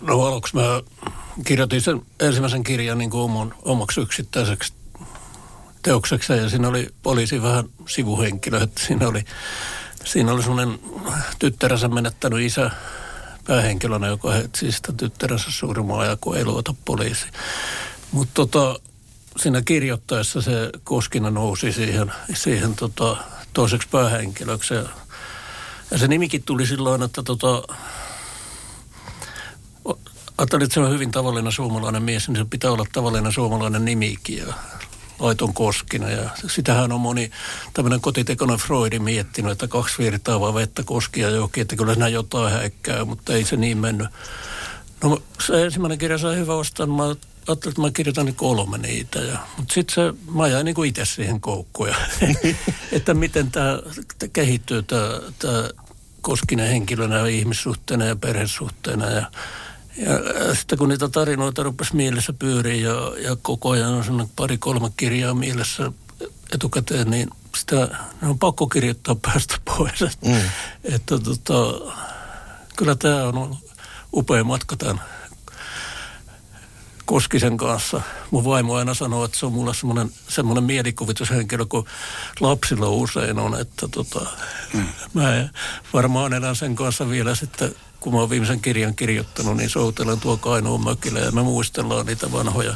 No 0.00 0.22
aluksi 0.22 0.56
mä 0.56 0.82
kirjoitin 1.44 1.80
sen 1.80 2.02
ensimmäisen 2.20 2.62
kirjan 2.62 2.98
niin 2.98 3.10
kuin 3.10 3.20
oman, 3.20 3.54
omaksi 3.62 4.00
yksittäiseksi 4.00 4.72
teokseksi 5.82 6.32
ja 6.32 6.48
siinä 6.48 6.68
oli 6.68 6.88
poliisi 7.02 7.42
vähän 7.42 7.64
sivuhenkilö, 7.88 8.62
että 8.62 8.82
siinä 8.86 9.08
oli, 9.08 9.24
siinä 10.04 10.32
oli 10.32 10.42
semmoinen 10.42 10.78
tyttäränsä 11.38 11.88
menettänyt 11.88 12.40
isä 12.40 12.70
päähenkilönä, 13.46 14.06
joka 14.06 14.36
etsi 14.36 14.72
sitä 14.72 14.92
tyttäränsä 14.92 15.46
surmaa 15.50 16.04
ja 16.04 16.16
kun 16.20 16.36
ei 16.36 16.44
luota 16.44 16.74
poliisi. 16.84 17.26
Mutta 18.12 18.32
tota, 18.34 18.89
siinä 19.42 19.62
kirjoittaessa 19.62 20.42
se 20.42 20.70
Koskina 20.84 21.30
nousi 21.30 21.72
siihen, 21.72 22.12
siihen 22.34 22.74
tota, 22.74 23.16
toiseksi 23.52 23.88
päähenkilöksi 23.88 24.74
ja, 24.74 24.84
ja 25.90 25.98
se 25.98 26.08
nimikin 26.08 26.42
tuli 26.42 26.66
silloin, 26.66 27.02
että 27.02 27.22
tota, 27.22 27.62
Ajattelin, 30.40 30.64
että 30.64 30.74
se 30.74 30.80
on 30.80 30.92
hyvin 30.92 31.10
tavallinen 31.10 31.52
suomalainen 31.52 32.02
mies, 32.02 32.28
niin 32.28 32.36
se 32.36 32.44
pitää 32.50 32.70
olla 32.70 32.86
tavallinen 32.92 33.32
suomalainen 33.32 33.84
nimikin 33.84 34.38
ja 34.38 34.54
Laiton 35.18 35.54
Koskina. 35.54 36.10
Ja 36.10 36.30
sitähän 36.46 36.92
on 36.92 37.00
moni 37.00 37.30
tämmöinen 37.74 38.00
kotitekoinen 38.00 38.56
Freudi 38.56 38.98
miettinyt, 38.98 39.52
että 39.52 39.68
kaksi 39.68 39.98
virtaavaa 39.98 40.54
vettä 40.54 40.82
koskia 40.82 41.30
joki, 41.30 41.60
että 41.60 41.76
kyllä 41.76 41.92
siinä 41.92 42.08
jotain 42.08 42.52
häikkää, 42.52 43.04
mutta 43.04 43.32
ei 43.32 43.44
se 43.44 43.56
niin 43.56 43.78
mennyt. 43.78 44.08
No 45.04 45.22
se 45.46 45.64
ensimmäinen 45.64 45.98
kirja 45.98 46.18
sai 46.18 46.36
hyvä 46.36 46.56
vastaan. 46.56 46.90
Ajattelin, 47.48 47.72
että 47.72 47.80
mä 47.80 47.90
kirjoitan 47.90 48.26
niin 48.26 48.34
kolme 48.34 48.78
niitä. 48.78 49.18
Ja, 49.18 49.38
mutta 49.56 49.74
sitten 49.74 49.94
se, 49.94 50.14
mä 50.34 50.48
jäin 50.48 50.64
niin 50.64 50.84
itse 50.84 51.04
siihen 51.04 51.40
koukkuun. 51.40 51.94
että 52.92 53.14
miten 53.14 53.50
tämä 53.50 53.78
kehittyy 54.32 54.82
tämä 54.82 55.68
Koskinen 56.20 56.68
henkilönä 56.68 57.18
ja 57.18 57.26
ihmissuhteena 57.26 58.04
ja 58.04 58.16
perhesuhteena. 58.16 59.10
Ja 59.10 59.30
ja 59.96 60.54
sitten 60.54 60.78
kun 60.78 60.88
niitä 60.88 61.08
tarinoita 61.08 61.62
rupesi 61.62 61.96
mielessä 61.96 62.32
pyöriä 62.32 62.90
ja, 62.90 63.12
ja 63.18 63.36
koko 63.42 63.70
ajan 63.70 63.92
on 63.92 64.04
sellainen 64.04 64.32
pari-kolme 64.36 64.90
kirjaa 64.96 65.34
mielessä 65.34 65.92
etukäteen, 66.52 67.10
niin 67.10 67.30
sitä 67.56 67.88
ne 68.22 68.28
on 68.28 68.38
pakko 68.38 68.66
kirjoittaa 68.66 69.14
päästä 69.26 69.56
pois. 69.64 70.00
Mm. 70.24 70.40
Että 70.84 71.18
tota, 71.18 71.54
kyllä 72.76 72.94
tämä 72.94 73.24
on 73.24 73.38
ollut 73.38 73.58
upea 74.14 74.44
matka 74.44 74.76
tämän 74.76 75.00
Koskisen 77.10 77.56
kanssa. 77.56 78.00
Mun 78.30 78.44
vaimo 78.44 78.74
aina 78.74 78.94
sanoo, 78.94 79.24
että 79.24 79.38
se 79.38 79.46
on 79.46 79.52
mulla 79.52 79.74
semmoinen, 79.74 80.10
semmoinen 80.28 80.64
mielikuvitushenkilö, 80.64 81.66
kun 81.66 81.84
lapsilla 82.40 82.88
usein 82.88 83.38
on. 83.38 83.60
Että 83.60 83.88
tota, 83.88 84.26
mm. 84.74 84.86
mä 85.14 85.48
varmaan 85.92 86.32
elän 86.32 86.56
sen 86.56 86.76
kanssa 86.76 87.10
vielä 87.10 87.34
sitten 87.34 87.74
kun 88.00 88.12
mä 88.12 88.18
oon 88.18 88.30
viimeisen 88.30 88.60
kirjan 88.60 88.94
kirjoittanut, 88.94 89.56
niin 89.56 89.70
soutelen 89.70 90.20
tuo 90.20 90.36
Kainuun 90.36 90.84
mökillä 90.84 91.20
ja 91.20 91.32
me 91.32 91.42
muistellaan 91.42 92.06
niitä 92.06 92.32
vanhoja 92.32 92.74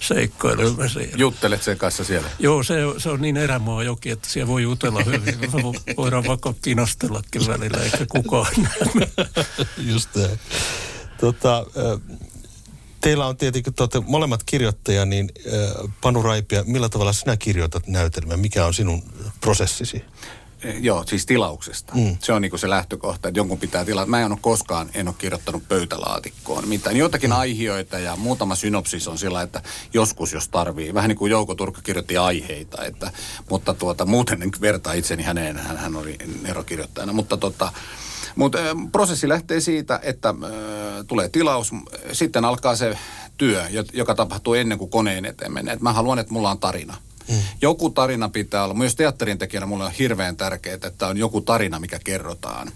seikkailuja 0.00 0.88
siellä. 0.88 1.16
Juttelet 1.16 1.62
sen 1.62 1.78
kanssa 1.78 2.04
siellä? 2.04 2.30
Joo, 2.38 2.62
se, 2.62 2.74
se 2.98 3.10
on 3.10 3.20
niin 3.20 3.36
erämaa 3.36 3.82
joki, 3.82 4.10
että 4.10 4.28
siellä 4.28 4.48
voi 4.48 4.62
jutella 4.62 5.02
hyvin. 5.04 5.52
Voidaan 5.96 6.24
vaikka 6.26 6.54
kinastellakin 6.62 7.46
välillä, 7.46 7.78
eikä 7.78 8.06
kukaan 8.08 8.52
Just 9.78 10.10
tämä. 10.12 10.28
Tota, 11.20 11.66
teillä 13.06 13.26
on 13.26 13.36
tietenkin, 13.36 13.74
te 13.74 13.82
olette 13.82 14.02
molemmat 14.06 14.42
kirjoittajia, 14.42 15.04
niin 15.04 15.30
Panu 16.00 16.22
Raipia, 16.22 16.64
millä 16.66 16.88
tavalla 16.88 17.12
sinä 17.12 17.36
kirjoitat 17.36 17.86
näytelmää? 17.86 18.36
Mikä 18.36 18.66
on 18.66 18.74
sinun 18.74 19.02
prosessisi? 19.40 20.04
Joo, 20.80 21.04
siis 21.06 21.26
tilauksesta. 21.26 21.92
Mm. 21.94 22.16
Se 22.22 22.32
on 22.32 22.42
niinku 22.42 22.58
se 22.58 22.70
lähtökohta, 22.70 23.28
että 23.28 23.40
jonkun 23.40 23.58
pitää 23.58 23.84
tilata. 23.84 24.06
Mä 24.10 24.20
en 24.20 24.32
ole 24.32 24.38
koskaan, 24.40 24.90
en 24.94 25.08
ole 25.08 25.14
kirjoittanut 25.18 25.68
pöytälaatikkoon 25.68 26.68
mitään. 26.68 26.96
Jotakin 26.96 27.30
mm. 27.30 27.36
aihioita 27.36 27.98
ja 27.98 28.16
muutama 28.16 28.54
synopsis 28.54 29.08
on 29.08 29.18
sillä, 29.18 29.42
että 29.42 29.62
joskus 29.92 30.32
jos 30.32 30.48
tarvii. 30.48 30.94
Vähän 30.94 31.08
niin 31.08 31.18
kuin 31.18 31.30
Jouko 31.30 31.54
Turkka 31.54 31.82
kirjoitti 31.82 32.16
aiheita, 32.16 32.84
että, 32.84 33.12
mutta 33.50 33.74
tuota, 33.74 34.06
muuten 34.06 34.42
en 34.42 34.50
vertaa 34.60 34.92
itseni 34.92 35.22
häneen, 35.22 35.56
hän, 35.56 35.76
hän 35.76 35.96
oli 35.96 36.18
erokirjoittajana. 36.44 37.12
Mutta 37.12 37.36
tota, 37.36 37.72
mutta 38.36 38.58
prosessi 38.92 39.28
lähtee 39.28 39.60
siitä, 39.60 40.00
että 40.02 40.34
tulee 41.06 41.28
tilaus, 41.28 41.70
sitten 42.12 42.44
alkaa 42.44 42.76
se 42.76 42.98
työ, 43.36 43.64
joka 43.92 44.14
tapahtuu 44.14 44.54
ennen 44.54 44.78
kuin 44.78 44.90
koneen 44.90 45.24
eteen 45.24 45.52
menee. 45.52 45.74
Et 45.74 45.80
mä 45.80 45.92
haluan, 45.92 46.18
että 46.18 46.32
mulla 46.32 46.50
on 46.50 46.58
tarina. 46.58 46.96
Mm. 47.28 47.36
Joku 47.62 47.90
tarina 47.90 48.28
pitää 48.28 48.64
olla. 48.64 48.74
Myös 48.74 48.94
teatterin 48.94 49.38
tekijänä 49.38 49.66
mulle 49.66 49.84
on 49.84 49.92
hirveän 49.98 50.36
tärkeää, 50.36 50.78
että 50.86 51.06
on 51.06 51.16
joku 51.16 51.40
tarina, 51.40 51.80
mikä 51.80 51.98
kerrotaan. 52.04 52.72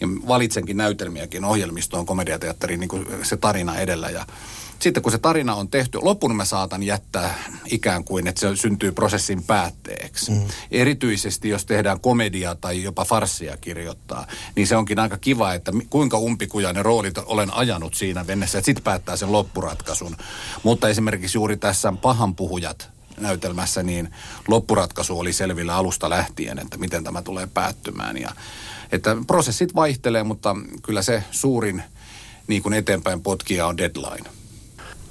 Ja 0.00 0.08
valitsenkin 0.28 0.76
näytelmiäkin 0.76 1.44
ohjelmistoon, 1.44 2.06
komediateatteriin, 2.06 2.80
niin 2.80 2.88
kuin 2.88 3.06
se 3.22 3.36
tarina 3.36 3.76
edellä. 3.76 4.10
Ja 4.10 4.26
sitten 4.78 5.02
kun 5.02 5.12
se 5.12 5.18
tarina 5.18 5.54
on 5.54 5.68
tehty, 5.68 5.98
lopun 6.02 6.36
mä 6.36 6.44
saatan 6.44 6.82
jättää 6.82 7.34
ikään 7.66 8.04
kuin, 8.04 8.26
että 8.26 8.40
se 8.40 8.56
syntyy 8.56 8.92
prosessin 8.92 9.42
päätteeksi. 9.42 10.30
Mm. 10.30 10.46
Erityisesti 10.70 11.48
jos 11.48 11.66
tehdään 11.66 12.00
komediaa 12.00 12.54
tai 12.54 12.82
jopa 12.82 13.04
farssia 13.04 13.56
kirjoittaa, 13.56 14.26
niin 14.56 14.66
se 14.66 14.76
onkin 14.76 14.98
aika 14.98 15.18
kiva, 15.18 15.54
että 15.54 15.72
kuinka 15.90 16.18
umpikujainen 16.18 16.84
roolit 16.84 17.18
olen 17.18 17.54
ajanut 17.54 17.94
siinä 17.94 18.24
mennessä, 18.24 18.58
että 18.58 18.66
sitten 18.66 18.84
päättää 18.84 19.16
sen 19.16 19.32
loppuratkaisun. 19.32 20.16
Mutta 20.62 20.88
esimerkiksi 20.88 21.38
juuri 21.38 21.56
tässä 21.56 21.92
pahan 22.02 22.34
puhujat 22.34 22.90
näytelmässä, 23.20 23.82
niin 23.82 24.10
loppuratkaisu 24.48 25.18
oli 25.18 25.32
selvillä 25.32 25.76
alusta 25.76 26.10
lähtien, 26.10 26.58
että 26.58 26.78
miten 26.78 27.04
tämä 27.04 27.22
tulee 27.22 27.46
päättymään. 27.46 28.16
Ja, 28.16 28.30
että 28.92 29.16
prosessit 29.26 29.74
vaihtelee, 29.74 30.22
mutta 30.22 30.56
kyllä 30.82 31.02
se 31.02 31.24
suurin 31.30 31.82
niin 32.46 32.62
kuin 32.62 32.74
eteenpäin 32.74 33.22
potkija 33.22 33.66
on 33.66 33.78
deadline. 33.78 34.37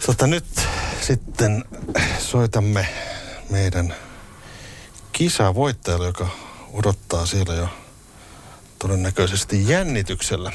Tota, 0.06 0.28
nyt 0.28 0.46
sitten 1.02 1.64
soitamme 2.20 2.88
meidän 3.50 3.96
kisavoittajalle, 5.12 6.08
joka 6.08 6.28
odottaa 6.74 7.26
siellä 7.26 7.54
jo 7.54 7.70
todennäköisesti 8.80 9.70
jännityksellä. 9.70 10.52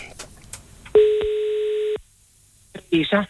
Isa. 2.93 3.25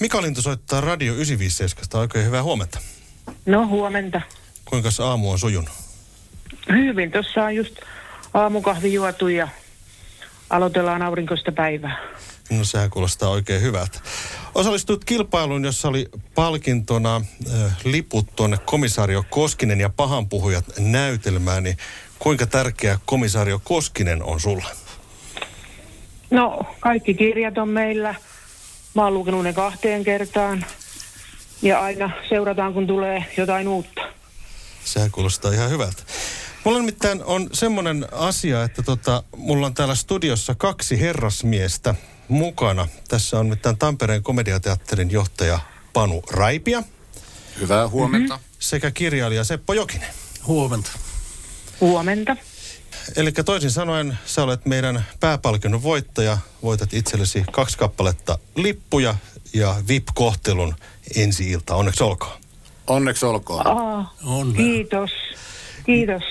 Mika 0.00 0.22
Lintu 0.22 0.42
soittaa 0.42 0.80
Radio 0.80 1.12
957. 1.14 2.00
Oikein 2.00 2.26
hyvää 2.26 2.42
huomenta. 2.42 2.78
No 3.46 3.66
huomenta. 3.66 4.20
Kuinka 4.64 4.88
aamu 5.02 5.30
on 5.30 5.38
sujunut? 5.38 5.70
Hyvin. 6.68 7.10
Tuossa 7.12 7.44
on 7.44 7.54
just 7.54 7.76
aamukahvi 8.34 8.92
juotu 8.92 9.28
ja 9.28 9.48
aloitellaan 10.50 11.02
aurinkoista 11.02 11.52
päivää. 11.52 11.98
No 12.50 12.64
sehän 12.64 12.90
kuulostaa 12.90 13.28
oikein 13.28 13.62
hyvältä. 13.62 14.00
Osallistuit 14.58 15.04
kilpailuun, 15.04 15.64
jossa 15.64 15.88
oli 15.88 16.08
palkintona 16.34 17.16
äh, 17.16 17.76
liput 17.84 18.26
tuonne 18.36 18.58
komisario 18.58 19.24
Koskinen 19.30 19.80
ja 19.80 19.88
pahanpuhujat 19.88 20.64
näytelmään, 20.78 21.62
niin 21.62 21.76
kuinka 22.18 22.46
tärkeä 22.46 22.98
komisario 23.06 23.60
Koskinen 23.64 24.22
on 24.22 24.40
sulle? 24.40 24.64
No, 26.30 26.60
kaikki 26.80 27.14
kirjat 27.14 27.58
on 27.58 27.68
meillä. 27.68 28.14
Mä 28.94 29.04
oon 29.04 29.14
lukenut 29.14 29.44
ne 29.44 29.52
kahteen 29.52 30.04
kertaan. 30.04 30.64
Ja 31.62 31.80
aina 31.80 32.10
seurataan, 32.28 32.74
kun 32.74 32.86
tulee 32.86 33.24
jotain 33.36 33.68
uutta. 33.68 34.00
Sehän 34.84 35.10
kuulostaa 35.10 35.52
ihan 35.52 35.70
hyvältä. 35.70 36.02
Mulla 36.64 36.78
nimittäin 36.78 37.24
on 37.24 37.48
semmoinen 37.52 38.06
asia, 38.12 38.62
että 38.64 38.82
tota, 38.82 39.22
mulla 39.36 39.66
on 39.66 39.74
täällä 39.74 39.94
studiossa 39.94 40.54
kaksi 40.54 41.00
herrasmiestä 41.00 41.94
mukana. 42.28 42.88
Tässä 43.08 43.38
on 43.38 43.46
nimittäin 43.46 43.78
Tampereen 43.78 44.22
komediateatterin 44.22 45.10
johtaja 45.10 45.58
Panu 45.92 46.22
Raipia 46.30 46.82
Hyvää 47.60 47.88
huomenta. 47.88 48.34
Mm-hmm. 48.34 48.48
sekä 48.58 48.90
kirjailija 48.90 49.44
Seppo 49.44 49.72
Jokinen. 49.72 50.08
Huomenta. 50.46 50.90
Huomenta. 51.80 52.36
Eli 53.16 53.32
toisin 53.32 53.70
sanoen 53.70 54.18
sä 54.26 54.42
olet 54.42 54.66
meidän 54.66 55.06
pääpalkinnon 55.20 55.82
voittaja. 55.82 56.38
Voitat 56.62 56.94
itsellesi 56.94 57.44
kaksi 57.52 57.78
kappaletta 57.78 58.38
lippuja 58.56 59.14
ja 59.54 59.76
VIP-kohtelun 59.88 60.74
ensi 61.16 61.50
ilta. 61.50 61.74
Onneksi 61.74 62.02
olkoon. 62.04 62.40
Onneksi 62.86 63.26
olkoon. 63.26 63.66
Aa, 63.66 64.14
On. 64.24 64.54
kiitos. 64.54 65.10
Kiitos. 65.86 66.22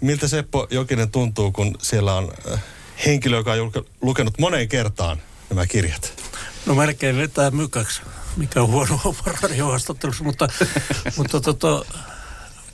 Miltä 0.00 0.28
Seppo 0.28 0.66
Jokinen 0.70 1.10
tuntuu, 1.10 1.52
kun 1.52 1.76
siellä 1.82 2.14
on 2.14 2.32
äh, 2.52 2.62
henkilö, 3.06 3.36
joka 3.36 3.52
on 3.52 3.72
lukenut 4.02 4.38
moneen 4.38 4.68
kertaan 4.68 5.18
nämä 5.50 5.66
kirjat? 5.66 6.22
No 6.66 6.74
melkein 6.74 7.16
vetää 7.16 7.50
mykäksi, 7.50 8.02
mikä 8.36 8.62
on 8.62 8.68
huono 8.68 9.00
radiohaastattelussa, 9.42 10.24
mutta, 10.24 10.48
mutta 11.16 11.40
tota, 11.40 11.84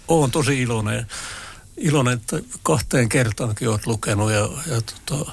olen 0.08 0.30
tosi 0.30 0.62
iloinen. 0.62 1.06
Iloinen, 1.76 2.14
että 2.14 2.36
kahteen 2.62 3.08
kertaankin 3.08 3.68
olet 3.68 3.86
lukenut 3.86 4.32
ja, 4.32 4.48
ja 4.66 4.80
tota, 5.06 5.32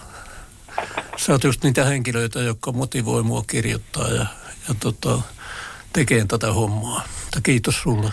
sä 1.18 1.32
oot 1.32 1.44
just 1.44 1.64
niitä 1.64 1.86
henkilöitä, 1.86 2.40
jotka 2.40 2.72
motivoi 2.72 3.24
mua 3.24 3.44
kirjoittaa 3.48 4.08
ja, 4.08 4.26
ja 4.68 4.76
tota, 4.80 5.22
tekee 5.94 6.26
tätä 6.26 6.54
hommaa. 6.54 7.08
Mutta 7.24 7.42
kiitos 7.42 7.82
sulle. 7.82 8.12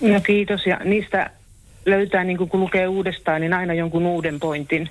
No 0.00 0.20
kiitos. 0.20 0.66
Ja 0.66 0.80
niistä 0.84 1.30
löytää, 1.86 2.24
niin 2.24 2.38
kun 2.38 2.60
lukee 2.60 2.88
uudestaan, 2.88 3.40
niin 3.40 3.52
aina 3.52 3.74
jonkun 3.74 4.06
uuden 4.06 4.40
pointin. 4.40 4.90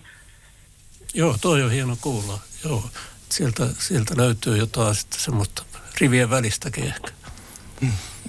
Joo, 1.13 1.38
toi 1.42 1.63
on 1.63 1.72
hieno 1.72 1.98
kuulla. 2.01 2.39
Joo, 2.63 2.84
sieltä, 3.29 3.67
sieltä 3.79 4.13
löytyy 4.17 4.58
jotain 4.58 4.96
sitten 4.96 5.20
semmoista 5.20 5.63
rivien 6.01 6.29
välistäkin 6.29 6.84
ehkä. 6.84 7.12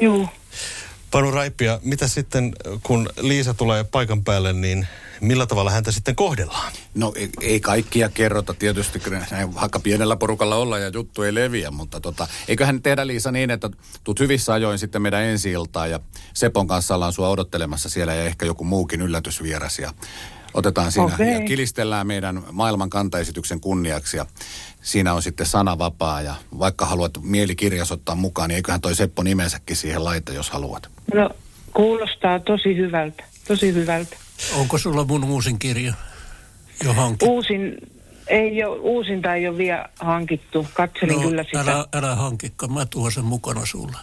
Juu. 0.00 0.28
Panu 1.10 1.30
Raippia, 1.30 1.80
mitä 1.82 2.08
sitten, 2.08 2.52
kun 2.82 3.08
Liisa 3.20 3.54
tulee 3.54 3.84
paikan 3.84 4.24
päälle, 4.24 4.52
niin 4.52 4.88
millä 5.20 5.46
tavalla 5.46 5.70
häntä 5.70 5.92
sitten 5.92 6.16
kohdellaan? 6.16 6.72
No 6.94 7.12
ei, 7.16 7.30
ei 7.40 7.60
kaikkia 7.60 8.08
kerrota 8.08 8.54
tietysti, 8.54 9.00
kun 9.00 9.12
näin 9.30 9.54
vaikka 9.54 9.80
pienellä 9.80 10.16
porukalla 10.16 10.56
olla 10.56 10.78
ja 10.78 10.88
juttu 10.88 11.22
ei 11.22 11.34
leviä, 11.34 11.70
mutta 11.70 12.00
tota, 12.00 12.28
eiköhän 12.48 12.82
tehdä 12.82 13.06
Liisa 13.06 13.32
niin, 13.32 13.50
että 13.50 13.70
tuut 14.04 14.20
hyvissä 14.20 14.52
ajoin 14.52 14.78
sitten 14.78 15.02
meidän 15.02 15.22
ensi 15.22 15.50
iltaan 15.50 15.90
ja 15.90 16.00
Sepon 16.34 16.66
kanssa 16.66 16.94
ollaan 16.94 17.12
sua 17.12 17.28
odottelemassa 17.28 17.88
siellä 17.88 18.14
ja 18.14 18.24
ehkä 18.24 18.46
joku 18.46 18.64
muukin 18.64 19.00
yllätysvieras 19.00 19.78
ja 19.78 19.92
otetaan 20.56 20.92
siinä 20.92 21.14
Okei. 21.14 21.32
ja 21.32 21.40
kilistellään 21.40 22.06
meidän 22.06 22.42
maailman 22.52 22.90
kantaesityksen 22.90 23.60
kunniaksi 23.60 24.16
ja 24.16 24.26
siinä 24.82 25.14
on 25.14 25.22
sitten 25.22 25.46
sanavapaa 25.46 26.22
ja 26.22 26.34
vaikka 26.58 26.86
haluat 26.86 27.18
mielikirjas 27.22 27.92
ottaa 27.92 28.14
mukaan, 28.14 28.48
niin 28.48 28.56
eiköhän 28.56 28.80
toi 28.80 28.94
Seppo 28.94 29.22
nimensäkin 29.22 29.76
siihen 29.76 30.04
laita, 30.04 30.32
jos 30.32 30.50
haluat. 30.50 30.88
No, 31.14 31.30
kuulostaa 31.74 32.38
tosi 32.38 32.76
hyvältä. 32.76 33.24
Tosi 33.48 33.74
hyvältä. 33.74 34.16
Onko 34.54 34.78
sulla 34.78 35.04
mun 35.04 35.24
uusin 35.24 35.58
kirja 35.58 35.94
jo 36.84 36.92
hankittu? 36.92 37.26
Uusin, 37.26 37.76
ei 38.26 38.64
ole, 38.64 38.78
uusinta 38.78 39.34
ei 39.34 39.48
ole 39.48 39.58
vielä 39.58 39.88
hankittu. 40.00 40.66
Katselin 40.74 41.20
kyllä 41.20 41.44
sitä. 41.44 41.62
No, 41.62 41.70
älä, 41.70 41.86
älä 41.92 42.14
hankikka, 42.14 42.68
mä 42.68 42.86
tuon 42.86 43.12
sen 43.12 43.24
mukana 43.24 43.66
sulle. 43.66 43.96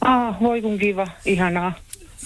Ah, 0.00 0.40
voi 0.40 0.62
kun 0.62 0.78
kiva. 0.78 1.06
Ihanaa. 1.24 1.72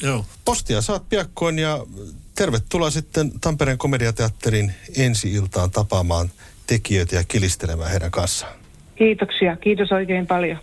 Joo. 0.02 0.24
Postia 0.44 0.82
saat 0.82 1.08
piakkoin 1.08 1.58
ja 1.58 1.86
tervetuloa 2.34 2.90
sitten 2.90 3.40
Tampereen 3.40 3.78
komediateatterin 3.78 4.72
ensi-iltaan 4.96 5.70
tapaamaan 5.70 6.30
tekijöitä 6.66 7.16
ja 7.16 7.24
kilistelemään 7.28 7.90
heidän 7.90 8.10
kanssaan. 8.10 8.52
Kiitoksia. 8.96 9.56
Kiitos 9.56 9.92
oikein 9.92 10.26
paljon. 10.26 10.58